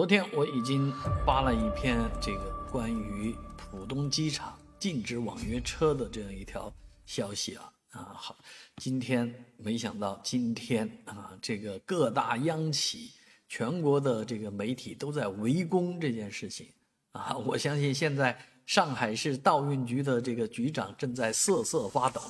[0.00, 0.90] 昨天我已经
[1.26, 6.72] 发了一篇这个关于浦东机场禁止网约车的这样一条
[7.04, 8.34] 消息啊啊好，
[8.76, 13.10] 今天没想到今天啊这个各大央企、
[13.46, 16.66] 全国的这个媒体都在围攻这件事情
[17.12, 22.22] 啊，我相信现在上海市道运局的这个局长正在瑟瑟发抖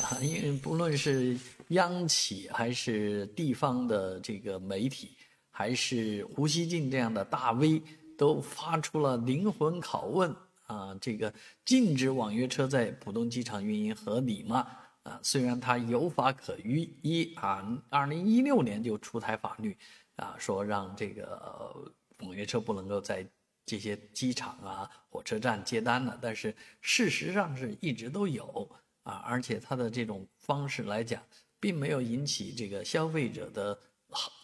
[0.00, 1.38] 啊， 因为不论是
[1.68, 5.14] 央企还是地方的这个媒体。
[5.52, 7.82] 还是胡锡进这样的大 V
[8.16, 10.34] 都发出了灵魂拷问
[10.66, 10.96] 啊！
[11.00, 11.32] 这个
[11.64, 14.66] 禁止网约车在浦东机场运营合理吗？
[15.02, 19.76] 啊，虽然它有法可依，一啊，二零一六年就出台法律
[20.16, 21.74] 啊，说让这个
[22.20, 23.26] 网约车不能够在
[23.66, 28.70] 这些机场啊、火车站接单了，但是事实上是一直都有
[29.02, 31.20] 啊，而且它的这种方式来讲，
[31.60, 33.78] 并没有引起这个消费者的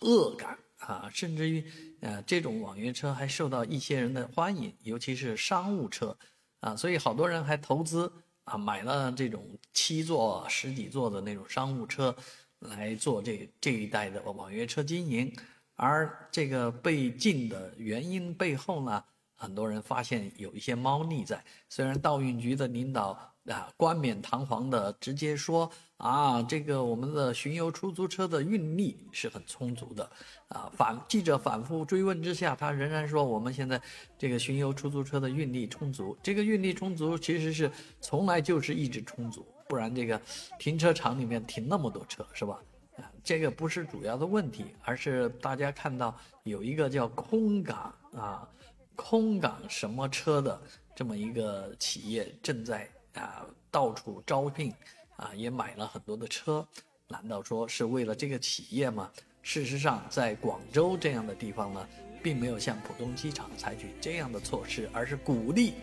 [0.00, 0.58] 恶感。
[0.78, 1.64] 啊，甚至于，
[2.00, 6.16] 呃，这种网约车还受到一些人的欢迎，尤其是商务车，
[6.60, 8.12] 啊，所以好多人还投资
[8.44, 12.16] 啊，买了这种七座、十几座的那种商务车，
[12.60, 15.32] 来做这这一代的网约车经营。
[15.74, 19.04] 而这个被禁的原因背后呢，
[19.36, 21.44] 很多人发现有一些猫腻在。
[21.68, 23.34] 虽然道运局的领导。
[23.48, 30.08] 啊，冠冕堂皇的直接说啊，这个我们的巡游出租车的运力是很充足的，
[30.48, 33.80] 啊，反记者反复追问之下，他仍然说我们现在
[34.18, 36.16] 这个巡游出租车的运力充足。
[36.22, 40.20] 这个运力充足其实是从来就是一直充足，不然这个
[40.58, 42.60] 停车场里面停那么多车是吧？
[42.98, 48.46] 啊，这个不是主要的问题，而是大家看到有一个叫空港啊，
[48.94, 50.60] 空港什么车的
[50.94, 52.86] 这么一个企业正在。
[53.18, 54.72] 啊，到处招聘，
[55.16, 56.66] 啊，也买了很多的车，
[57.08, 59.10] 难道说是为了这个企业吗？
[59.42, 61.88] 事实上，在广州这样的地方呢，
[62.22, 65.74] 并没有像浦东机场采取这样的措施，而是鼓励，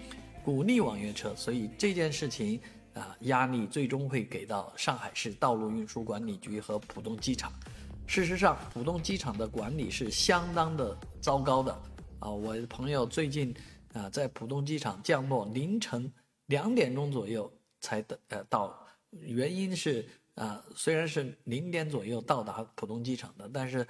[0.44, 1.36] 鼓励网约车。
[1.36, 2.60] 所以这件事情
[2.94, 7.52] 啊，压力最终会给到上海市道路运输管理局和浦东机场。
[8.06, 11.72] 事实上，浦东机场的管理是相当的糟糕的。
[12.20, 13.52] 啊，我朋友最近
[13.94, 16.12] 啊，在浦东机场降落凌晨。
[16.48, 23.88] 两点钟左右才的呃到，原因是啊，虽然是零点左右到达浦东机场的，但是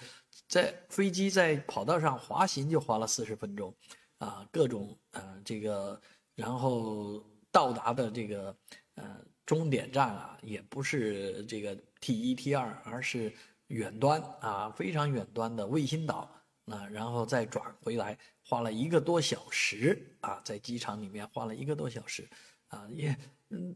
[0.48, 3.74] 在飞机在跑道上滑行就花了四十分钟，
[4.20, 6.00] 啊，各种呃这个，
[6.36, 8.56] 然后到达的这个
[8.96, 13.34] 呃终点站啊，也不是这个 T 一 T 二，而是
[13.68, 16.32] 远端啊，非常远端的卫星岛
[16.66, 18.18] 啊，然后再转回来。
[18.48, 22.30] 花了一个多小时啊，在机场里面花了一个多小时，
[22.68, 23.18] 啊，也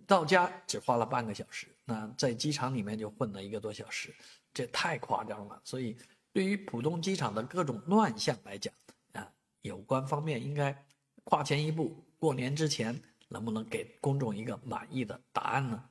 [0.05, 4.15] 到家只花了半个小时，那在机场里面就混了一个多小时，
[4.53, 5.59] 这太夸张了。
[5.63, 5.97] 所以，
[6.31, 8.71] 对于浦东机场的各种乱象来讲，
[9.13, 9.27] 啊，
[9.61, 10.85] 有关方面应该
[11.23, 15.83] 跨前一步，过年之前能不能给公众一个满意的答案呢？